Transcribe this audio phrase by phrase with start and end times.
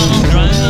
[0.00, 0.69] She's driving.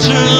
[0.00, 0.39] to